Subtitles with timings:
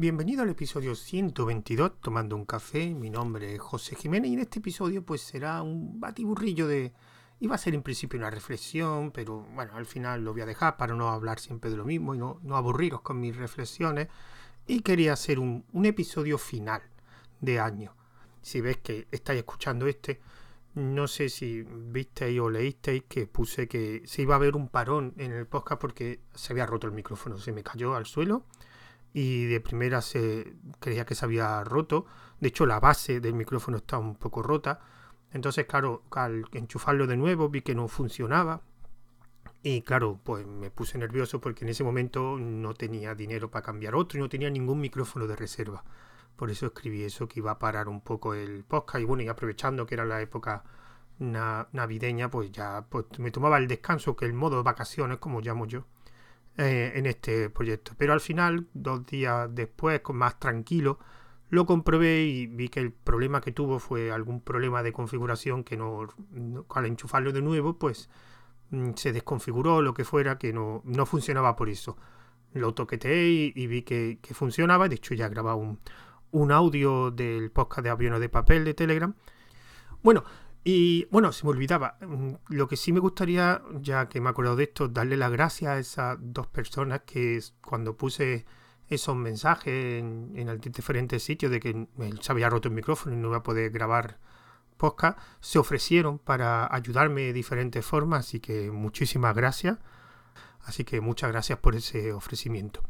[0.00, 2.94] Bienvenido al episodio 122, tomando un café.
[2.94, 6.92] Mi nombre es José Jiménez y en este episodio pues será un batiburrillo de...
[7.40, 10.76] Iba a ser en principio una reflexión, pero bueno, al final lo voy a dejar
[10.76, 14.06] para no hablar siempre de lo mismo y no, no aburriros con mis reflexiones.
[14.68, 16.82] Y quería hacer un, un episodio final
[17.40, 17.96] de año.
[18.40, 20.20] Si ves que estáis escuchando este,
[20.76, 25.14] no sé si visteis o leísteis que puse que se iba a ver un parón
[25.16, 28.44] en el podcast porque se había roto el micrófono, se me cayó al suelo
[29.12, 32.06] y de primera se creía que se había roto.
[32.40, 34.80] De hecho, la base del micrófono está un poco rota.
[35.32, 38.62] Entonces, claro, al enchufarlo de nuevo vi que no funcionaba.
[39.62, 43.94] Y claro, pues me puse nervioso porque en ese momento no tenía dinero para cambiar
[43.94, 45.84] otro y no tenía ningún micrófono de reserva.
[46.36, 49.02] Por eso escribí eso, que iba a parar un poco el podcast.
[49.02, 50.62] Y bueno, y aprovechando que era la época
[51.18, 55.84] navideña, pues ya pues, me tomaba el descanso, que el modo vacaciones, como llamo yo,
[56.58, 57.92] eh, en este proyecto.
[57.96, 60.98] Pero al final, dos días después, con más tranquilo,
[61.50, 65.76] lo comprobé y vi que el problema que tuvo fue algún problema de configuración que
[65.76, 66.08] no,
[66.74, 68.10] al enchufarlo de nuevo, pues
[68.70, 71.96] mm, se desconfiguró lo que fuera, que no, no funcionaba por eso.
[72.54, 74.88] Lo toqueteé y, vi que, que, funcionaba.
[74.88, 75.78] De hecho, ya grababa un,
[76.32, 79.14] un audio del podcast de aviones de papel de Telegram.
[80.02, 80.24] Bueno,
[80.70, 81.96] y bueno, se me olvidaba.
[82.02, 85.32] Mm, lo que sí me gustaría, ya que me he acordado de esto, darle las
[85.32, 88.44] gracias a esas dos personas que cuando puse
[88.86, 91.88] esos mensajes en, en diferentes sitios de que
[92.20, 94.18] se había roto el micrófono y no iba a poder grabar
[94.76, 99.78] podcast, se ofrecieron para ayudarme de diferentes formas, así que muchísimas gracias.
[100.64, 102.82] Así que muchas gracias por ese ofrecimiento.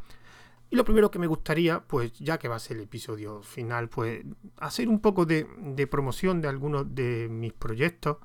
[0.71, 3.89] Y lo primero que me gustaría, pues ya que va a ser el episodio final,
[3.89, 4.25] pues
[4.59, 5.47] hacer un poco de,
[5.91, 8.19] promoción de algunos de mis proyectos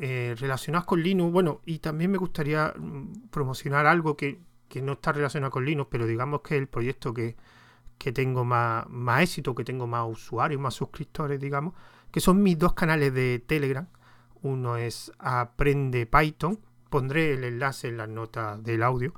[0.00, 1.32] eh, relacionados con Linux.
[1.32, 4.40] Bueno, y también me gustaría mm, promocionar algo que,
[4.82, 7.36] no está relacionado con Linux, pero digamos que es el proyecto que,
[8.12, 11.74] tengo más, más éxito, que tengo más usuarios, más suscriptores, digamos,
[12.10, 13.86] que son mis dos canales de Telegram.
[14.42, 19.14] Uno es Aprende Python, pondré el enlace en las notas del audio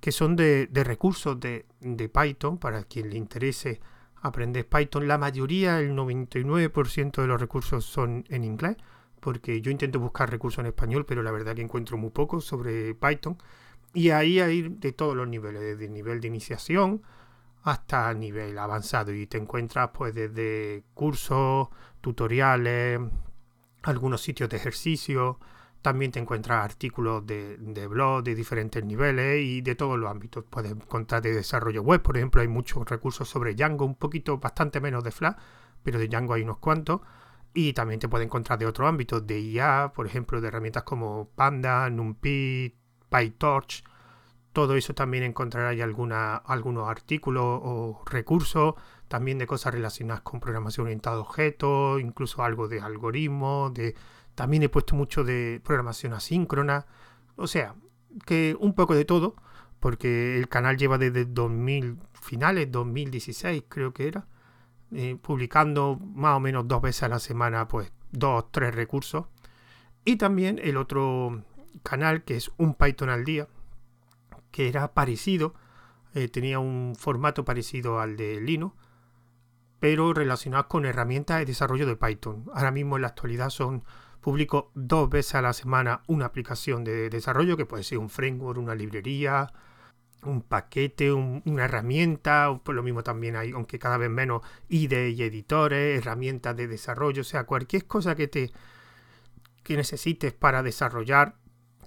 [0.00, 3.80] que son de, recursos de, Python, para quien le interese
[4.22, 5.08] aprender Python.
[5.08, 8.76] La mayoría, el 99% de los recursos son en inglés,
[9.20, 12.94] porque yo intento buscar recursos en español, pero la verdad que encuentro muy poco sobre
[12.94, 13.38] Python.
[13.94, 17.02] Y ahí hay de todos los niveles, desde nivel de iniciación
[17.62, 19.12] hasta nivel avanzado.
[19.12, 21.68] Y te encuentras pues desde cursos,
[22.00, 23.00] tutoriales,
[23.82, 25.38] algunos sitios de ejercicio,
[25.82, 30.44] también te encuentras artículos de, blog de diferentes niveles y de todos los ámbitos.
[30.48, 34.80] Puedes encontrar de desarrollo web, por ejemplo, hay muchos recursos sobre Django, un poquito, bastante
[34.80, 35.36] menos de Flash,
[35.82, 37.00] pero de Django hay unos cuantos.
[37.54, 41.30] Y también te puedes encontrar de otros ámbitos, de IA, por ejemplo, de herramientas como
[41.34, 42.74] Panda, NumPy,
[43.08, 43.84] PyTorch.
[44.52, 48.74] Todo eso también encontrarás alguna, algunos artículos o recursos,
[49.08, 53.94] también de cosas relacionadas con programación orientada a objetos, incluso algo de algoritmos, de
[54.38, 56.86] también he puesto mucho de programación asíncrona.
[57.34, 57.74] O sea,
[58.24, 59.34] que un poco de todo,
[59.80, 64.28] porque el canal lleva desde 2000, finales 2016 creo que era,
[64.92, 69.26] eh, publicando más o menos dos veces a la semana, pues dos, tres recursos.
[70.04, 71.42] Y también el otro
[71.82, 73.48] canal que es un Python al día,
[74.52, 75.54] que era parecido,
[76.14, 78.76] eh, tenía un formato parecido al de Linux,
[79.80, 82.44] pero relacionado con herramientas de desarrollo de Python.
[82.54, 83.82] Ahora mismo en la actualidad son
[84.28, 88.58] publico dos veces a la semana una aplicación de desarrollo que puede ser un framework,
[88.58, 89.50] una librería,
[90.22, 95.22] un paquete, una herramienta, por lo mismo también hay, aunque cada vez menos, IDE y
[95.22, 98.52] editores, herramientas de desarrollo, o sea, cualquier cosa que te
[99.62, 101.36] que necesites para desarrollar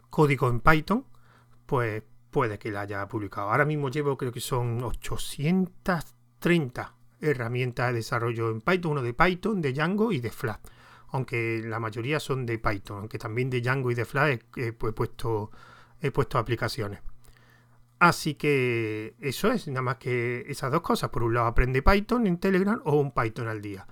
[0.09, 1.05] código en Python,
[1.67, 2.01] pues
[2.31, 3.51] puede que la haya publicado.
[3.51, 9.61] Ahora mismo llevo, creo que son 830 herramientas de desarrollo en Python, uno de Python,
[9.61, 10.57] de Django y de Flash
[11.11, 15.51] aunque la mayoría son de Python, aunque también de Django y de Flash he, puesto,
[15.99, 17.01] he puesto aplicaciones.
[17.99, 21.09] Así que eso es, nada más que esas dos cosas.
[21.09, 23.85] Por un lado, aprende Python en Telegram o un Python al día.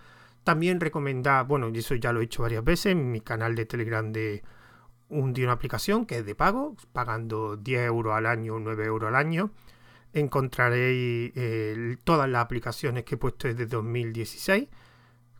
[0.44, 3.66] También recomendar, bueno, y eso ya lo he hecho varias veces en mi canal de
[3.66, 4.42] Telegram de
[5.10, 8.86] un día una aplicación que es de pago, pagando 10 euros al año o 9
[8.86, 9.52] euros al año.
[10.14, 14.70] Encontraréis eh, todas las aplicaciones que he puesto desde 2016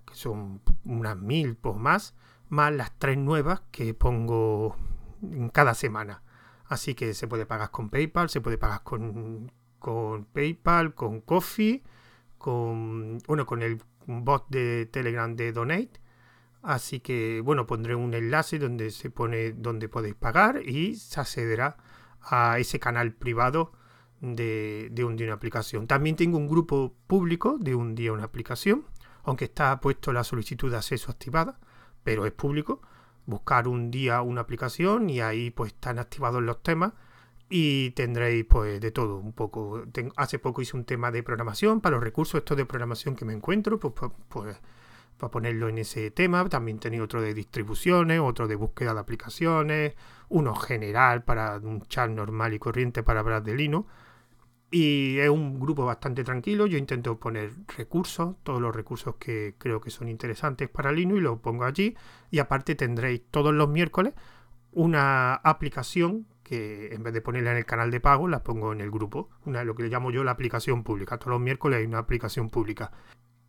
[0.10, 2.16] que son unas mil o más,
[2.50, 4.76] más las tres nuevas que pongo
[5.22, 6.24] en cada semana.
[6.66, 11.84] Así que se puede pagar con PayPal, se puede pagar con, con PayPal, con Coffee,
[12.38, 16.02] con, bueno, con el bot de Telegram de Donate.
[16.62, 21.78] Así que, bueno, pondré un enlace donde se pone donde podéis pagar y se accederá
[22.22, 23.72] a ese canal privado
[24.20, 25.88] de, de un día una aplicación.
[25.88, 28.86] También tengo un grupo público de un día una aplicación,
[29.24, 31.60] aunque está puesto la solicitud de acceso activada,
[32.04, 32.82] pero es público.
[33.26, 36.94] Buscar un día una aplicación y ahí pues están activados los temas
[37.50, 39.84] y tendréis pues de todo un poco.
[40.16, 43.34] hace poco hice un tema de programación para los recursos estos de programación que me
[43.34, 43.94] encuentro, pues,
[44.30, 44.58] pues,
[45.18, 46.48] para ponerlo en ese tema.
[46.48, 49.94] También tenéis otro de distribuciones, otro de búsqueda de aplicaciones,
[50.30, 53.90] uno general para un chat normal y corriente para hablar de Linux.
[54.72, 56.68] Y es un grupo bastante tranquilo.
[56.68, 61.24] Yo intento poner recursos, todos los recursos que creo que son interesantes para Linux y
[61.24, 61.96] los pongo allí.
[62.30, 64.14] Y aparte tendréis todos los miércoles
[64.72, 68.82] una aplicación que en vez de ponerla en el canal de pago, la pongo en
[68.82, 69.30] el grupo.
[69.46, 71.18] Una, lo que le llamo yo la aplicación pública.
[71.18, 72.92] Todos los miércoles hay una aplicación pública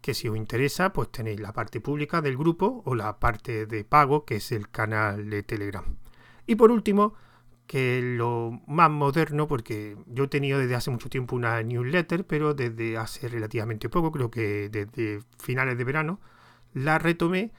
[0.00, 3.84] que si os interesa, pues tenéis la parte pública del grupo o la parte de
[3.84, 5.84] pago, que es el canal de Telegram.
[6.46, 7.14] Y por último,
[7.70, 12.52] que lo más moderno, porque yo he tenido desde hace mucho tiempo una newsletter, pero
[12.52, 16.20] desde hace relativamente poco, creo que desde finales de verano,
[16.74, 17.52] la retomé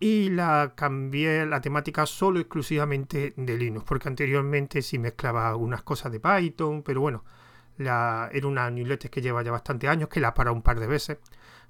[0.00, 6.12] y la cambié la temática solo exclusivamente de Linux, porque anteriormente sí mezclaba algunas cosas
[6.12, 7.24] de Python, pero bueno,
[7.78, 11.18] era una newsletter que lleva ya bastante años, que la para un par de veces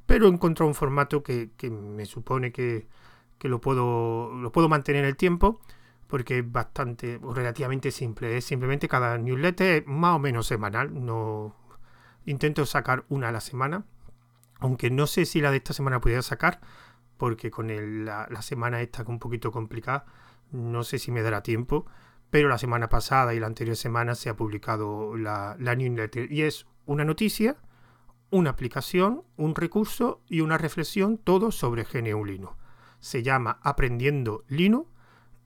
[0.06, 2.86] pero he encontrado un formato que, me supone que,
[3.42, 5.60] lo, puedo, lo puedo mantener en el tiempo
[6.08, 8.36] porque es bastante o relativamente simple.
[8.36, 11.04] Es simplemente cada newsletter más o menos semanal.
[11.04, 11.54] No
[12.24, 13.84] intento sacar una a la semana,
[14.58, 16.60] aunque no sé si la de esta semana pudiera sacar,
[17.16, 17.68] porque con
[18.04, 20.06] la, semana esta que un poquito complicada,
[20.50, 21.86] no sé si me dará tiempo.
[22.30, 26.42] Pero la semana pasada y la anterior semana se ha publicado la, la newsletter y
[26.42, 27.56] es una noticia
[28.30, 32.54] una aplicación, un recurso y una reflexión, todo sobre GNU Linux.
[33.00, 34.88] Se llama Aprendiendo Linux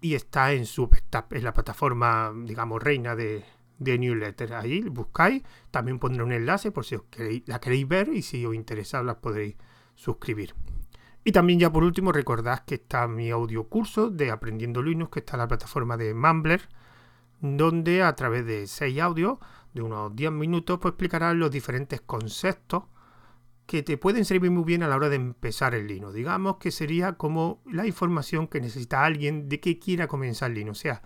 [0.02, 3.44] y está en Substack, en la plataforma, digamos, reina de,
[3.78, 4.54] de newsletter.
[4.54, 8.44] Ahí buscáis, también pondré un enlace por si os queréis, la queréis ver y si
[8.44, 9.56] os interesa la podéis
[9.94, 10.54] suscribir.
[11.24, 15.20] Y también ya por último recordad que está mi audio curso de Aprendiendo Linux, que
[15.20, 16.68] está en la plataforma de Mumbler,
[17.40, 19.38] donde a través de seis audios
[19.72, 22.84] de unos 10 minutos, pues explicará los diferentes conceptos
[23.72, 26.12] que te pueden servir muy bien a la hora de empezar el Linux.
[26.12, 30.78] Digamos que sería como la información que necesita alguien de que quiera comenzar Linux.
[30.78, 31.02] O sea,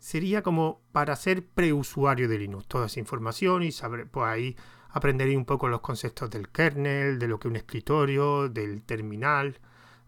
[0.00, 2.66] sería como para ser preusuario de Linux.
[2.66, 4.56] Toda esa información y saber, pues ahí
[4.88, 9.60] aprenderéis un poco los conceptos del kernel, de lo que un escritorio, del terminal,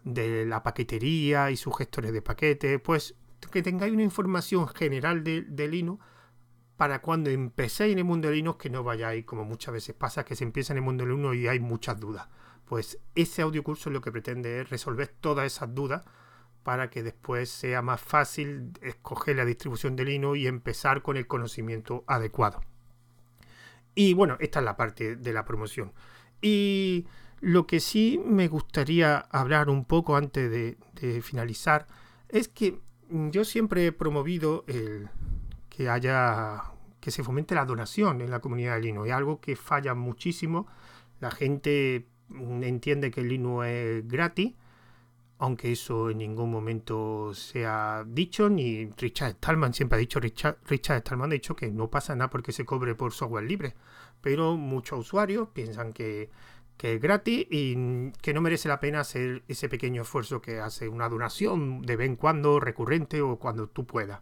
[0.02, 2.80] de la paquetería y sus gestores de paquetes.
[2.80, 3.14] Pues
[3.52, 6.04] que tengáis una información general de, de Linux
[6.78, 10.24] para cuando empecéis en el mundo de Linux que no vayáis, como muchas veces pasa,
[10.24, 12.28] que se empieza en el mundo de Linux y hay muchas dudas.
[12.66, 16.04] Pues ese audio curso lo que pretende es resolver todas esas dudas
[16.62, 21.26] para que después sea más fácil escoger la distribución de Linux y empezar con el
[21.26, 22.60] conocimiento adecuado.
[23.96, 25.92] Y bueno, esta es la parte de la promoción.
[26.40, 27.08] Y
[27.40, 31.88] lo que sí me gustaría hablar un poco antes de finalizar
[32.28, 32.78] es que
[33.10, 35.08] yo siempre he promovido el,
[35.78, 39.06] que haya que se fomente la donación en la comunidad de Linux.
[39.06, 40.66] Es algo que falla muchísimo.
[41.20, 44.54] La gente entiende que Linux es gratis,
[45.38, 50.58] aunque eso en ningún momento se ha dicho, ni Richard Stallman siempre ha dicho, Richard,
[50.66, 53.76] Richard Stallman ha dicho que no pasa nada porque se cobre por software libre,
[54.20, 56.28] pero muchos usuarios piensan que,
[56.76, 60.88] que es gratis y que no merece la pena hacer ese pequeño esfuerzo que hace
[60.88, 64.20] una donación de vez en cuando, recurrente o cuando tú puedas.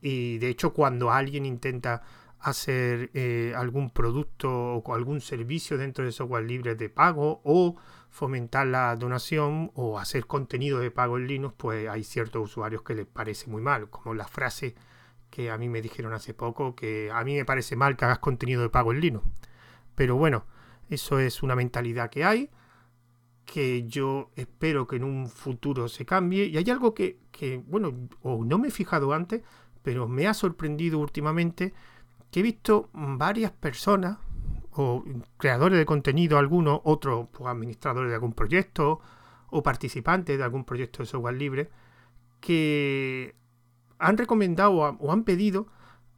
[0.00, 2.02] Y de hecho cuando alguien intenta
[2.40, 7.76] hacer eh, algún producto o algún servicio dentro de software libre de pago o
[8.10, 12.94] fomentar la donación o hacer contenido de pago en Linux, pues hay ciertos usuarios que
[12.94, 14.74] les parece muy mal, como la frase
[15.30, 18.20] que a mí me dijeron hace poco, que a mí me parece mal que hagas
[18.20, 19.26] contenido de pago en Linux.
[19.94, 20.46] Pero bueno,
[20.88, 22.50] eso es una mentalidad que hay,
[23.44, 26.46] que yo espero que en un futuro se cambie.
[26.46, 29.42] Y hay algo que, que bueno, o no me he fijado antes,
[29.86, 31.72] pero me ha sorprendido últimamente
[32.32, 34.18] que he visto varias personas
[34.72, 35.04] o
[35.36, 38.98] creadores de contenido, algunos, otros pues, administradores de algún proyecto
[39.48, 41.70] o participantes de algún proyecto de software libre,
[42.40, 43.36] que
[44.00, 45.68] han recomendado o han pedido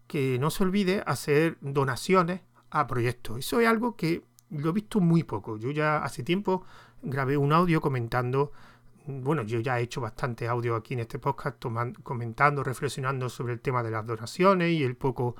[0.06, 3.36] que no se olvide hacer donaciones a proyectos.
[3.40, 5.58] Eso es algo que lo he visto muy poco.
[5.58, 6.64] Yo ya hace tiempo
[7.02, 8.50] grabé un audio comentando
[9.08, 11.56] bueno, yo ya he hecho bastante audio aquí en este podcast
[12.02, 15.34] comentando, reflexionando sobre el tema de las donaciones y el poco,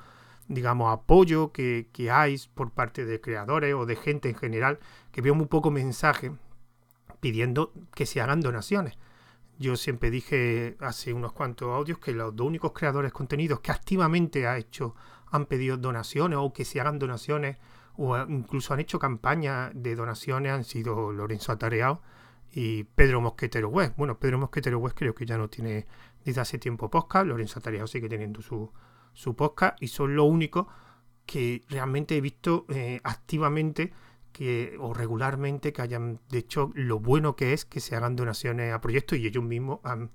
[0.47, 4.79] digamos, apoyo que, hay por parte de creadores o de gente en general,
[5.11, 6.31] que veo muy poco mensaje
[7.19, 8.97] pidiendo que se hagan donaciones.
[9.59, 14.47] Yo siempre dije hace unos cuantos audios que los dos únicos creadores contenidos que activamente
[14.47, 14.95] ha hecho
[15.29, 17.57] han pedido donaciones o que se hagan donaciones
[17.97, 22.01] o incluso han hecho campañas de donaciones han sido Lorenzo Atareado
[22.51, 23.95] y Pedro Mosquetero West.
[23.97, 25.85] Bueno, Pedro Mosquetero West creo que ya no tiene
[26.23, 28.71] desde hace tiempo podcast, Lorenzo Atareado sigue teniendo su,
[29.13, 30.67] su podcast y son lo único
[31.25, 33.93] que realmente he visto eh, activamente
[34.31, 38.73] que, o regularmente que hayan, de hecho, lo bueno que es que se hagan donaciones
[38.73, 40.11] a proyectos y ellos mismos han,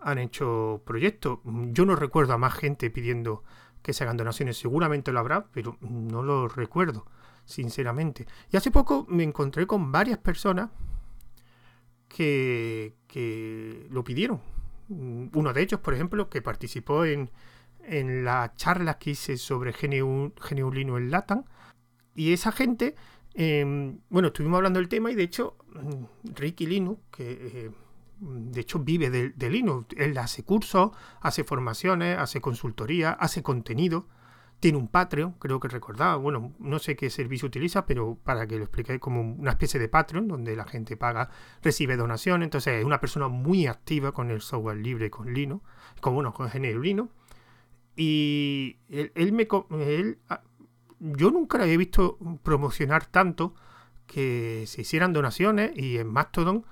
[0.00, 1.38] han hecho proyectos.
[1.44, 3.42] Yo no recuerdo a más gente pidiendo
[3.82, 7.06] que se hagan donaciones, seguramente lo habrá, pero no lo recuerdo,
[7.44, 8.26] sinceramente.
[8.50, 10.70] Y hace poco me encontré con varias personas
[12.14, 14.40] que, lo pidieron.
[14.88, 17.30] Uno de ellos, por ejemplo, que participó en,
[17.84, 21.44] en la charla que hice sobre GNU, GNU en LATAM.
[22.14, 22.94] Y esa gente,
[23.34, 27.70] em, bueno, estuvimos hablando del tema y de hecho, mm, Ricky Linux, que eh,
[28.20, 34.06] de hecho vive de, Linux, él hace cursos, hace formaciones, hace consultoría, hace contenido,
[34.60, 38.56] tiene un Patreon, creo que recordaba, bueno, no sé qué servicio utiliza, pero para que
[38.56, 41.28] lo explique, como una especie de Patreon donde la gente paga,
[41.62, 45.62] recibe donaciones, entonces es una persona muy activa con el software libre, con Linux,
[46.00, 47.10] con, bueno, con GNU Linux
[47.96, 49.46] y él, me.
[49.84, 50.42] Él, ah,
[50.98, 53.54] yo nunca le había visto promocionar tanto
[54.06, 56.64] que se hicieran donaciones y en Mastodon.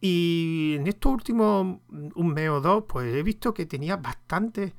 [0.00, 4.74] Y en estos últimos un mes o dos, pues he visto que tenía bastante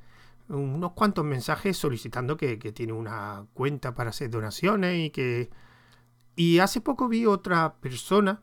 [0.48, 5.50] unos cuantos mensajes solicitando que, tiene una cuenta para hacer donaciones y que...
[6.36, 8.42] Y hace poco vi otra persona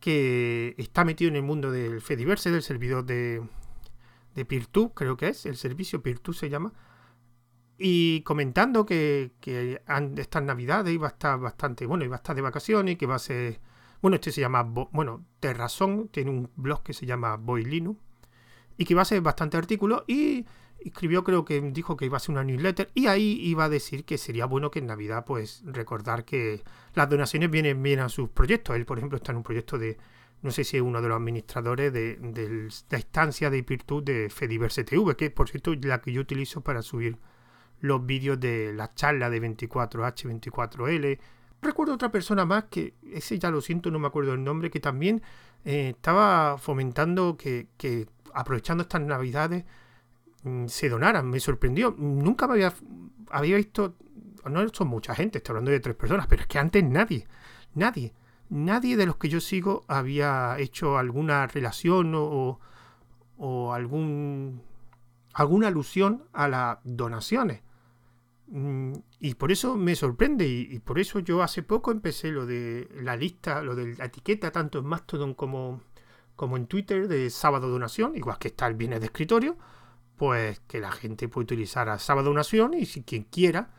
[0.00, 3.42] que está metido en el mundo del Fediverse, del servidor de,
[4.34, 6.72] de Pirtu, creo que es, el servicio Pirtu se llama,
[7.78, 9.82] y comentando que, que
[10.16, 13.18] estas navidades iba a estar bastante, bueno, iba a estar de vacaciones, que va a
[13.18, 13.60] ser,
[14.00, 17.96] bueno, este se llama, bueno, Terrazón, tiene un blog que se llama Boilino,
[18.76, 20.46] y que iba a ser bastante artículos, y
[20.84, 24.04] escribió, creo que dijo que iba a ser una newsletter, y ahí iba a decir
[24.04, 26.62] que sería bueno que en Navidad, pues, recordar que
[26.94, 28.76] las donaciones vienen bien a sus proyectos.
[28.76, 29.96] Él, por ejemplo, está en un proyecto de
[30.42, 32.18] no sé si es uno de los administradores de,
[32.90, 36.62] la instancia de virtud de Fediverse TV, que por cierto es la que yo utilizo
[36.62, 37.16] para subir
[37.80, 41.18] los vídeos de la charla de 24H24L.
[41.62, 44.80] Recuerdo otra persona más que, ese ya lo siento, no me acuerdo el nombre, que
[44.80, 45.22] también
[45.64, 47.68] eh, estaba fomentando que,
[48.34, 49.64] aprovechando estas navidades
[50.66, 51.28] se donaran.
[51.28, 51.94] Me sorprendió.
[51.96, 52.74] Nunca me había,
[53.30, 53.96] había visto,
[54.48, 57.26] no son mucha gente, estoy hablando de tres personas, pero es que antes nadie,
[57.74, 58.12] nadie
[58.52, 62.60] nadie de los que yo sigo había hecho alguna relación o,
[63.72, 64.62] algún,
[65.32, 67.62] alguna alusión a las donaciones.
[68.48, 72.88] Mm, y por eso me sorprende y, por eso yo hace poco empecé lo de
[73.00, 75.80] la lista, lo de la etiqueta tanto en Mastodon como,
[76.36, 79.56] como en Twitter de sábado donación, igual que está el bienes de escritorio,
[80.22, 83.70] pues que la gente puede utilizar a sábado donación y si quien quiera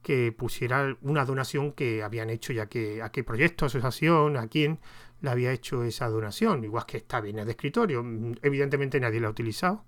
[0.00, 4.78] que pusiera una donación que habían hecho, ya que a qué proyecto, asociación, a quién
[5.20, 6.64] le había hecho esa donación.
[6.64, 8.02] Igual que está bien de escritorio.
[8.02, 9.84] Mm, evidentemente nadie la ha utilizado,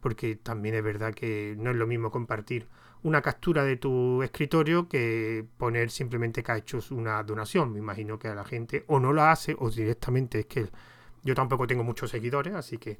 [0.00, 2.66] porque también es verdad que no es lo mismo compartir
[3.02, 7.74] una captura de tu escritorio que poner simplemente que ha hecho una donación.
[7.74, 10.70] Me imagino que a la gente o no la hace o directamente es que
[11.26, 12.98] yo tampoco tengo muchos seguidores, así que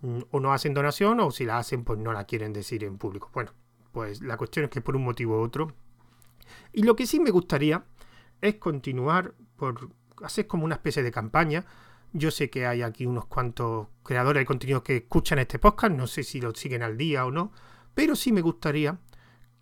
[0.00, 2.96] mm, o no hacen donación o si la hacen pues no la quieren decir en
[2.96, 3.30] público.
[3.32, 3.52] Bueno,
[3.92, 5.72] pues la cuestión es que por un motivo u otro
[6.72, 7.84] y lo que sí me gustaría
[8.40, 9.90] es continuar por
[10.22, 11.64] hacer como una especie de campaña.
[12.12, 16.06] Yo sé que hay aquí unos cuantos creadores de contenido que escuchan este podcast, no
[16.06, 17.52] sé si lo siguen al día o no,
[17.94, 18.98] pero sí me gustaría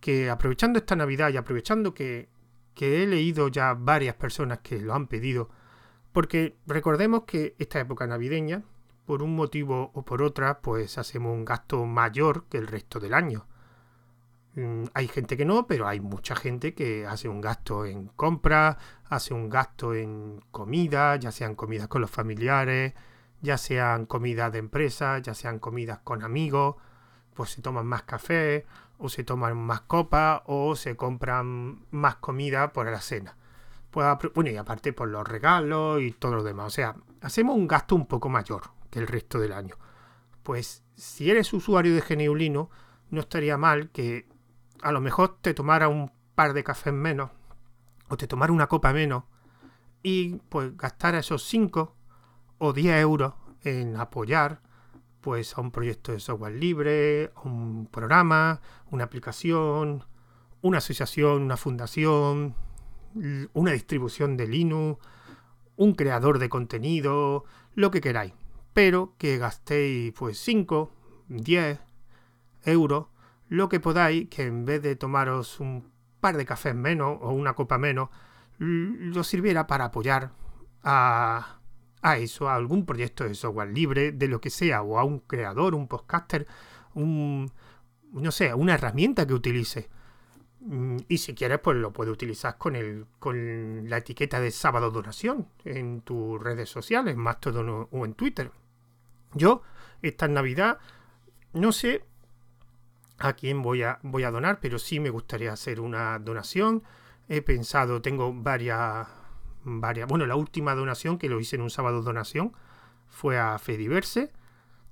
[0.01, 2.29] que aprovechando esta Navidad y aprovechando que,
[2.75, 5.51] que he leído ya varias personas que lo han pedido,
[6.15, 8.63] porque recordemos que esta época navideña,
[9.05, 13.15] por un motivo o por otra, pues hacemos un gasto mayor que el resto del
[13.15, 13.49] año.
[14.55, 18.79] Mm, hay gente que no, pero hay mucha gente que hace un gasto en compra,
[19.07, 22.95] hace un gasto en comida, ya sean comidas con los familiares,
[23.43, 26.77] ya sean comidas de empresa, ya sean comidas con amigos,
[27.35, 28.67] pues se toman más café,
[28.99, 33.37] o se toman más copas, o se compran más comida por la cena.
[34.35, 36.67] Bueno, y aparte por los regalos y todo lo demás.
[36.67, 39.77] O sea, hacemos un gasto un poco mayor que el resto del año.
[40.43, 42.71] Pues si eres usuario de Geneulino,
[43.11, 44.29] no estaría mal que
[44.83, 47.31] a lo mejor te tomara un par de cafés menos
[48.09, 49.25] o te tomara una copa menos
[50.03, 51.97] y pues gastar esos 5
[52.59, 54.61] o 10 euros en apoyar
[55.21, 58.61] pues a un proyecto de software libre, un programa,
[58.91, 60.05] una aplicación,
[60.61, 62.55] una asociación, una fundación,
[63.53, 65.05] una distribución de Linux,
[65.77, 67.45] un creador de contenido,
[67.75, 68.33] lo que queráis.
[68.73, 70.91] Pero que gastéis pues 5,
[71.29, 71.81] 10
[72.65, 73.07] euros
[73.49, 75.91] lo que podáis, que en vez de tomaros un
[76.21, 78.09] par de cafés menos o una copa menos,
[78.59, 80.33] lo sirviera para apoyar
[80.83, 81.59] a,
[82.03, 85.21] a eso, a algún proyecto de software libre, de lo que sea, o a un
[85.21, 86.47] creador, un podcaster,
[86.95, 87.53] un,
[88.13, 89.89] no sé, una herramienta que utilice.
[90.65, 94.91] Mm, y si quieres, pues lo puedes utilizar con, el, con la etiqueta de sábado
[94.91, 98.51] donación en tus redes sociales, Mastodon o en Twitter.
[99.35, 99.63] Yo,
[100.01, 100.79] esta Navidad,
[101.53, 102.05] no sé
[103.19, 106.83] a quién voy a, voy a donar, pero sí me gustaría hacer una donación.
[107.29, 109.07] He pensado, tengo varias,
[109.65, 110.09] varias.
[110.09, 112.53] Bueno, la última donación que lo hice en un sábado donación
[113.09, 114.33] fue a Fediverse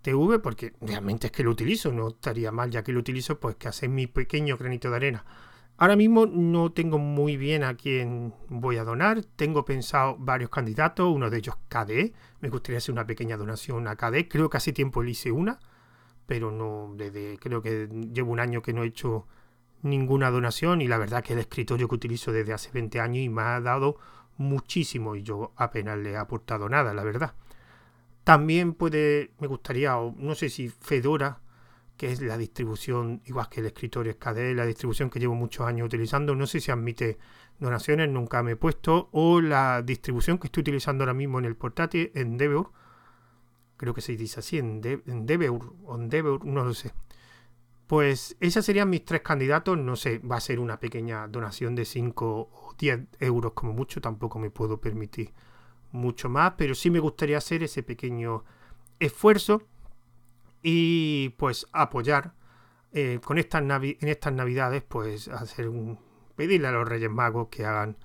[0.02, 3.56] TV, porque realmente es que lo utilizo, no estaría mal ya que lo utilizo, pues
[3.56, 5.24] que hacer mi pequeño granito de arena.
[5.82, 9.24] Ahora mismo no tengo muy bien a quién voy a donar.
[9.34, 12.12] Tengo pensado varios candidatos, uno de ellos KDE.
[12.40, 14.28] Me gustaría hacer una pequeña donación a KDE.
[14.28, 15.58] Creo que hace tiempo le hice una
[16.24, 19.26] pero no desde creo que llevo un año que no he hecho
[19.82, 23.28] ninguna donación y la verdad que el escritorio que utilizo desde hace 20 años y
[23.28, 23.96] me ha dado
[24.36, 27.34] muchísimo y yo apenas le he aportado nada, la verdad.
[28.22, 31.40] También puede, me gustaría, o no sé si Fedora,
[31.96, 35.86] que es la distribución, igual que el escritorio KDE, la distribución que llevo muchos años
[35.86, 37.18] utilizando, no sé si admite
[37.58, 41.56] donaciones, nunca me he puesto, o la distribución que estoy utilizando ahora mismo en el
[41.56, 42.72] portátil, Endeavor,
[43.76, 46.92] creo que se dice así, en, de, en Debeur, o en Debeur, no lo sé.
[47.86, 51.84] Pues esos serían mis tres candidatos, no sé, va a ser una pequeña donación de
[51.84, 55.32] 5 o 10 euros como mucho, tampoco me puedo permitir
[55.90, 58.44] mucho más, pero sí me gustaría hacer ese pequeño
[58.98, 59.62] esfuerzo
[60.62, 62.34] y pues apoyar
[62.92, 65.98] eh, con estas en estas navidades, pues hacer un
[66.36, 67.96] pedirle a los Reyes Magos que hagan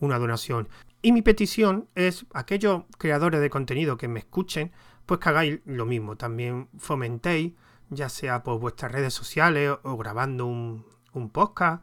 [0.00, 0.68] una donación.
[1.02, 4.72] Y mi petición es aquellos creadores de contenido que me escuchen,
[5.06, 7.54] pues que hagáis lo mismo, también fomentéis,
[7.90, 10.84] ya sea por vuestras redes sociales o grabando un,
[11.32, 11.82] podcast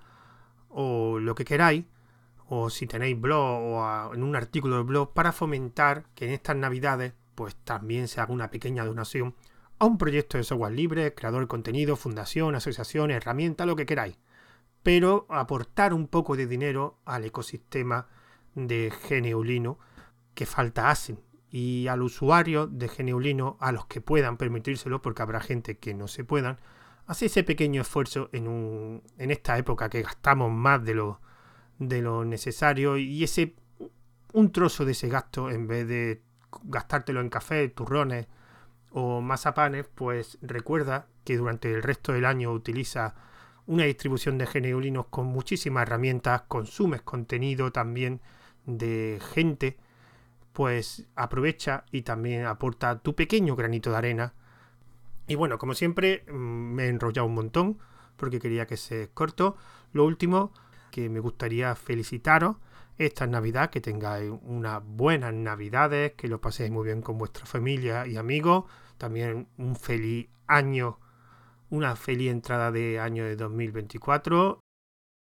[0.69, 1.86] o lo que queráis,
[2.48, 6.56] o si tenéis blog o en un artículo de blog para fomentar que en estas
[6.56, 9.36] navidades pues también se haga una pequeña donación
[9.80, 14.18] a un proyecto de software libre, creador de contenido, fundación, asociación, herramienta, lo que queráis.
[14.84, 18.08] Pero aportar un poco de dinero al ecosistema
[18.56, 19.78] de Geneulino
[20.34, 25.40] que falta hacen y al usuario de Geneulino, a los que puedan permitírselo, porque habrá
[25.40, 26.60] gente que no se puedan,
[27.06, 31.22] hace ese pequeño esfuerzo en, un, en esta época que gastamos más de lo,
[31.80, 33.56] de lo necesario y ese
[34.34, 36.22] un trozo de ese gasto en vez de
[36.63, 38.28] gastártelo en café, turrones
[38.91, 43.15] o mazapanes, pues recuerda que durante el resto del año utiliza
[43.65, 48.21] una distribución de geneulinos con muchísimas herramientas, consumes contenido también
[48.65, 49.78] de gente
[50.54, 54.34] pues aprovecha y también aporta tu pequeño granito de arena.
[55.28, 57.78] Y bueno, como siempre, mm, me he enrollado un montón
[58.15, 59.56] porque quería que se corto.
[59.93, 60.52] Lo último,
[60.89, 62.56] que me gustaría felicitaros
[62.97, 68.07] esta Navidad, que tengáis unas buenas Navidades, que lo paséis muy bien con vuestra familia
[68.07, 68.65] y amigos.
[68.97, 70.99] También un feliz año,
[71.69, 74.60] una feliz entrada de año de 2024.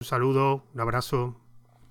[0.00, 1.43] Un saludo, un abrazo.